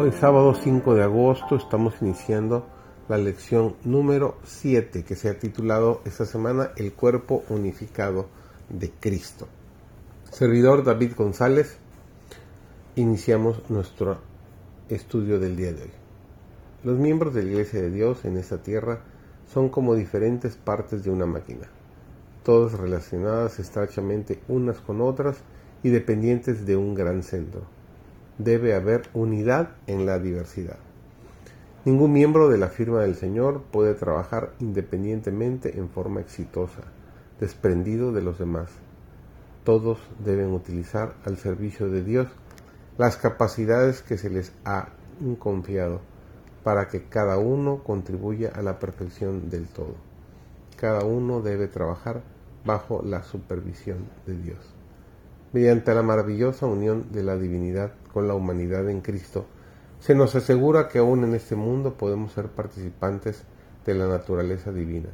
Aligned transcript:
Hoy 0.00 0.12
sábado 0.12 0.54
5 0.54 0.94
de 0.94 1.02
agosto 1.02 1.56
estamos 1.56 2.00
iniciando 2.00 2.64
la 3.08 3.18
lección 3.18 3.74
número 3.82 4.36
7 4.44 5.02
que 5.02 5.16
se 5.16 5.28
ha 5.28 5.40
titulado 5.40 6.02
esta 6.04 6.24
semana 6.24 6.70
El 6.76 6.92
cuerpo 6.92 7.42
unificado 7.48 8.28
de 8.68 8.92
Cristo. 8.92 9.48
Servidor 10.30 10.84
David 10.84 11.14
González, 11.16 11.78
iniciamos 12.94 13.68
nuestro 13.70 14.18
estudio 14.88 15.40
del 15.40 15.56
día 15.56 15.72
de 15.72 15.82
hoy. 15.82 15.92
Los 16.84 16.96
miembros 16.96 17.34
de 17.34 17.42
la 17.42 17.50
Iglesia 17.50 17.82
de 17.82 17.90
Dios 17.90 18.24
en 18.24 18.36
esta 18.36 18.62
tierra 18.62 19.00
son 19.52 19.68
como 19.68 19.96
diferentes 19.96 20.54
partes 20.54 21.02
de 21.02 21.10
una 21.10 21.26
máquina, 21.26 21.66
todas 22.44 22.74
relacionadas 22.74 23.58
estrechamente 23.58 24.38
unas 24.46 24.78
con 24.78 25.00
otras 25.00 25.38
y 25.82 25.88
dependientes 25.88 26.66
de 26.66 26.76
un 26.76 26.94
gran 26.94 27.24
centro 27.24 27.77
debe 28.38 28.74
haber 28.74 29.02
unidad 29.14 29.70
en 29.86 30.06
la 30.06 30.18
diversidad. 30.18 30.78
Ningún 31.84 32.12
miembro 32.12 32.48
de 32.48 32.58
la 32.58 32.68
firma 32.68 33.00
del 33.00 33.14
Señor 33.14 33.62
puede 33.70 33.94
trabajar 33.94 34.52
independientemente 34.60 35.78
en 35.78 35.88
forma 35.88 36.20
exitosa, 36.20 36.82
desprendido 37.40 38.12
de 38.12 38.22
los 38.22 38.38
demás. 38.38 38.70
Todos 39.64 39.98
deben 40.24 40.52
utilizar 40.52 41.14
al 41.24 41.36
servicio 41.36 41.88
de 41.88 42.02
Dios 42.02 42.28
las 42.96 43.16
capacidades 43.16 44.02
que 44.02 44.18
se 44.18 44.30
les 44.30 44.52
ha 44.64 44.88
confiado 45.38 46.00
para 46.62 46.88
que 46.88 47.04
cada 47.04 47.38
uno 47.38 47.82
contribuya 47.82 48.50
a 48.54 48.62
la 48.62 48.78
perfección 48.78 49.50
del 49.50 49.68
todo. 49.68 49.94
Cada 50.76 51.04
uno 51.04 51.40
debe 51.40 51.68
trabajar 51.68 52.22
bajo 52.64 53.02
la 53.02 53.22
supervisión 53.22 54.08
de 54.26 54.36
Dios. 54.36 54.77
Mediante 55.52 55.94
la 55.94 56.02
maravillosa 56.02 56.66
unión 56.66 57.10
de 57.10 57.22
la 57.22 57.36
divinidad 57.36 57.92
con 58.12 58.28
la 58.28 58.34
humanidad 58.34 58.88
en 58.90 59.00
Cristo, 59.00 59.46
se 60.00 60.14
nos 60.14 60.34
asegura 60.34 60.88
que 60.88 60.98
aún 60.98 61.24
en 61.24 61.34
este 61.34 61.56
mundo 61.56 61.94
podemos 61.94 62.32
ser 62.32 62.48
participantes 62.48 63.42
de 63.86 63.94
la 63.94 64.06
naturaleza 64.06 64.72
divina. 64.72 65.08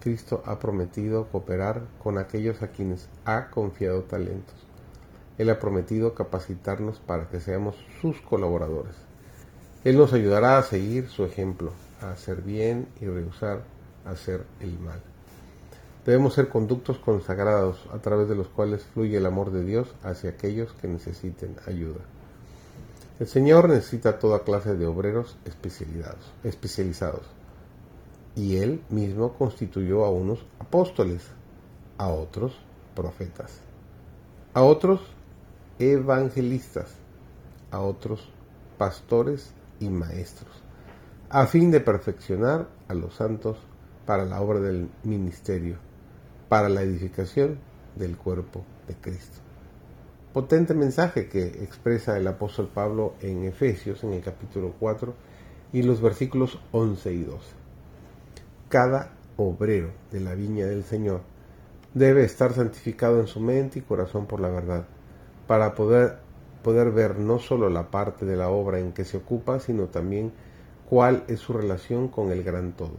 Cristo 0.00 0.42
ha 0.46 0.58
prometido 0.58 1.26
cooperar 1.26 1.82
con 2.02 2.18
aquellos 2.18 2.62
a 2.62 2.68
quienes 2.68 3.08
ha 3.24 3.50
confiado 3.50 4.02
talentos. 4.02 4.54
Él 5.38 5.50
ha 5.50 5.58
prometido 5.58 6.14
capacitarnos 6.14 7.00
para 7.00 7.28
que 7.28 7.40
seamos 7.40 7.76
sus 8.00 8.20
colaboradores. 8.20 8.94
Él 9.84 9.96
nos 9.96 10.12
ayudará 10.12 10.58
a 10.58 10.62
seguir 10.62 11.08
su 11.08 11.24
ejemplo, 11.24 11.72
a 12.00 12.12
hacer 12.12 12.42
bien 12.42 12.86
y 13.00 13.06
rehusar 13.06 13.62
hacer 14.04 14.44
el 14.60 14.78
mal. 14.78 15.11
Debemos 16.04 16.34
ser 16.34 16.48
conductos 16.48 16.98
consagrados 16.98 17.78
a 17.92 17.98
través 17.98 18.28
de 18.28 18.34
los 18.34 18.48
cuales 18.48 18.82
fluye 18.82 19.18
el 19.18 19.26
amor 19.26 19.52
de 19.52 19.64
Dios 19.64 19.94
hacia 20.02 20.30
aquellos 20.30 20.72
que 20.72 20.88
necesiten 20.88 21.54
ayuda. 21.64 22.00
El 23.20 23.28
Señor 23.28 23.68
necesita 23.68 24.18
toda 24.18 24.42
clase 24.42 24.74
de 24.74 24.84
obreros 24.84 25.36
especializados, 25.44 26.32
especializados 26.42 27.22
y 28.34 28.56
Él 28.56 28.82
mismo 28.88 29.34
constituyó 29.34 30.04
a 30.04 30.10
unos 30.10 30.44
apóstoles, 30.58 31.22
a 31.98 32.08
otros 32.08 32.58
profetas, 32.96 33.60
a 34.54 34.62
otros 34.62 35.00
evangelistas, 35.78 36.96
a 37.70 37.80
otros 37.80 38.28
pastores 38.76 39.52
y 39.78 39.88
maestros, 39.88 40.50
a 41.30 41.46
fin 41.46 41.70
de 41.70 41.78
perfeccionar 41.78 42.66
a 42.88 42.94
los 42.94 43.14
santos 43.14 43.56
para 44.04 44.24
la 44.24 44.40
obra 44.40 44.58
del 44.58 44.90
ministerio 45.04 45.76
para 46.52 46.68
la 46.68 46.82
edificación 46.82 47.56
del 47.96 48.18
cuerpo 48.18 48.62
de 48.86 48.94
Cristo. 48.94 49.38
Potente 50.34 50.74
mensaje 50.74 51.26
que 51.26 51.46
expresa 51.46 52.18
el 52.18 52.26
apóstol 52.26 52.68
Pablo 52.68 53.14
en 53.22 53.44
Efesios 53.44 54.04
en 54.04 54.12
el 54.12 54.20
capítulo 54.20 54.74
4 54.78 55.14
y 55.72 55.82
los 55.82 56.02
versículos 56.02 56.60
11 56.72 57.14
y 57.14 57.22
12. 57.22 57.38
Cada 58.68 59.12
obrero 59.38 59.92
de 60.10 60.20
la 60.20 60.34
viña 60.34 60.66
del 60.66 60.84
Señor 60.84 61.22
debe 61.94 62.22
estar 62.22 62.52
santificado 62.52 63.18
en 63.20 63.28
su 63.28 63.40
mente 63.40 63.78
y 63.78 63.82
corazón 63.82 64.26
por 64.26 64.38
la 64.38 64.50
verdad, 64.50 64.84
para 65.46 65.74
poder, 65.74 66.18
poder 66.62 66.90
ver 66.90 67.18
no 67.18 67.38
solo 67.38 67.70
la 67.70 67.90
parte 67.90 68.26
de 68.26 68.36
la 68.36 68.50
obra 68.50 68.78
en 68.78 68.92
que 68.92 69.06
se 69.06 69.16
ocupa, 69.16 69.58
sino 69.58 69.86
también 69.86 70.34
cuál 70.86 71.24
es 71.28 71.40
su 71.40 71.54
relación 71.54 72.08
con 72.08 72.30
el 72.30 72.42
gran 72.42 72.72
todo. 72.72 72.98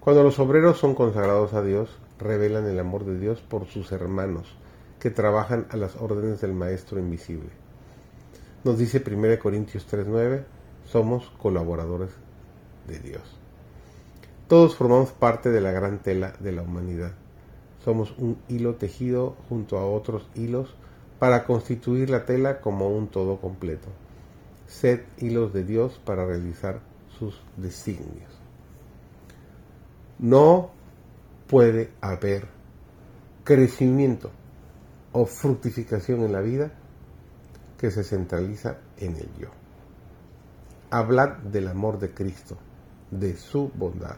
Cuando 0.00 0.22
los 0.22 0.38
obreros 0.38 0.78
son 0.78 0.94
consagrados 0.94 1.52
a 1.52 1.62
Dios, 1.62 1.98
revelan 2.18 2.66
el 2.66 2.78
amor 2.78 3.04
de 3.04 3.18
Dios 3.18 3.40
por 3.40 3.66
sus 3.66 3.92
hermanos, 3.92 4.56
que 5.00 5.10
trabajan 5.10 5.66
a 5.70 5.76
las 5.76 5.96
órdenes 5.96 6.40
del 6.40 6.54
Maestro 6.54 6.98
Invisible. 6.98 7.50
Nos 8.64 8.78
dice 8.78 9.00
1 9.00 9.38
Corintios 9.38 9.86
3:9, 9.86 10.44
somos 10.84 11.30
colaboradores 11.38 12.10
de 12.88 12.98
Dios. 12.98 13.22
Todos 14.48 14.76
formamos 14.76 15.12
parte 15.12 15.50
de 15.50 15.60
la 15.60 15.72
gran 15.72 15.98
tela 15.98 16.34
de 16.40 16.52
la 16.52 16.62
humanidad. 16.62 17.12
Somos 17.84 18.14
un 18.18 18.38
hilo 18.48 18.76
tejido 18.76 19.36
junto 19.48 19.78
a 19.78 19.86
otros 19.86 20.28
hilos 20.34 20.74
para 21.18 21.44
constituir 21.44 22.10
la 22.10 22.24
tela 22.24 22.60
como 22.60 22.88
un 22.88 23.08
todo 23.08 23.40
completo. 23.40 23.88
Sed 24.66 25.02
hilos 25.18 25.52
de 25.52 25.64
Dios 25.64 26.00
para 26.04 26.26
realizar 26.26 26.80
sus 27.18 27.40
designios. 27.56 28.32
No 30.18 30.70
puede 31.46 31.92
haber 32.00 32.48
crecimiento 33.44 34.30
o 35.12 35.26
fructificación 35.26 36.22
en 36.22 36.32
la 36.32 36.40
vida 36.40 36.72
que 37.78 37.90
se 37.90 38.04
centraliza 38.04 38.78
en 38.98 39.16
el 39.16 39.28
yo. 39.38 39.48
Hablad 40.90 41.38
del 41.38 41.68
amor 41.68 41.98
de 41.98 42.12
Cristo, 42.12 42.56
de 43.10 43.36
su 43.36 43.70
bondad. 43.74 44.16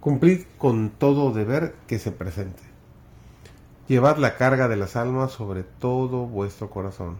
Cumplid 0.00 0.44
con 0.58 0.90
todo 0.90 1.32
deber 1.32 1.74
que 1.86 1.98
se 1.98 2.12
presente. 2.12 2.62
Llevad 3.88 4.18
la 4.18 4.36
carga 4.36 4.68
de 4.68 4.76
las 4.76 4.96
almas 4.96 5.32
sobre 5.32 5.62
todo 5.62 6.26
vuestro 6.26 6.70
corazón 6.70 7.16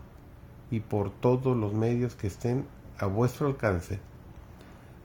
y 0.70 0.80
por 0.80 1.10
todos 1.10 1.56
los 1.56 1.74
medios 1.74 2.14
que 2.16 2.26
estén 2.26 2.66
a 2.98 3.06
vuestro 3.06 3.46
alcance. 3.46 4.00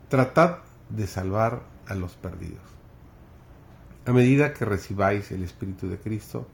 Tratad 0.10 0.58
de 0.90 1.08
salvar 1.08 1.62
a 1.88 1.96
los 1.96 2.16
perdidos. 2.16 2.81
A 4.04 4.12
medida 4.14 4.54
que 4.54 4.66
recibáis 4.66 5.32
el 5.32 5.44
Espíritu 5.44 5.88
de 5.88 6.00
Cristo, 6.00 6.48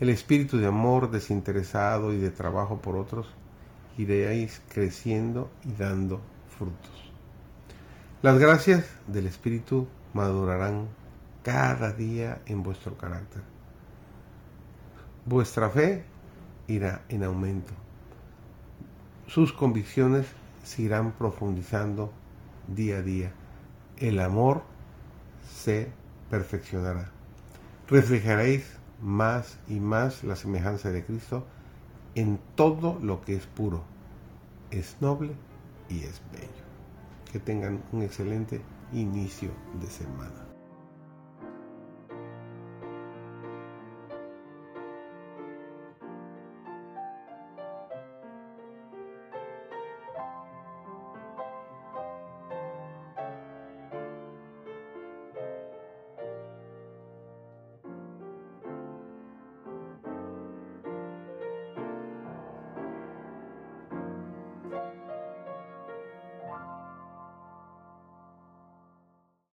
el 0.00 0.08
espíritu 0.08 0.56
de 0.56 0.66
amor 0.66 1.10
desinteresado 1.10 2.14
y 2.14 2.18
de 2.18 2.30
trabajo 2.30 2.80
por 2.80 2.96
otros, 2.96 3.26
iréis 3.98 4.62
creciendo 4.68 5.50
y 5.64 5.72
dando 5.72 6.22
frutos. 6.56 7.12
Las 8.22 8.38
gracias 8.38 8.86
del 9.06 9.26
Espíritu 9.26 9.86
madurarán 10.14 10.88
cada 11.42 11.92
día 11.92 12.40
en 12.46 12.62
vuestro 12.62 12.96
carácter. 12.96 13.42
Vuestra 15.26 15.68
fe 15.68 16.04
irá 16.68 17.02
en 17.10 17.22
aumento. 17.24 17.74
Sus 19.26 19.52
convicciones 19.52 20.26
se 20.62 20.82
irán 20.82 21.12
profundizando 21.12 22.12
día 22.66 22.98
a 22.98 23.02
día. 23.02 23.32
El 23.98 24.20
amor 24.20 24.62
se 25.50 25.90
perfeccionará. 26.30 27.10
Reflejaréis 27.88 28.64
más 29.00 29.58
y 29.68 29.80
más 29.80 30.24
la 30.24 30.36
semejanza 30.36 30.90
de 30.90 31.04
Cristo 31.04 31.46
en 32.14 32.38
todo 32.54 32.98
lo 33.00 33.20
que 33.20 33.34
es 33.36 33.46
puro, 33.46 33.84
es 34.70 34.96
noble 35.00 35.32
y 35.88 36.00
es 36.00 36.20
bello. 36.32 36.68
Que 37.32 37.38
tengan 37.38 37.82
un 37.92 38.02
excelente 38.02 38.60
inicio 38.92 39.50
de 39.80 39.86
semana. 39.86 40.47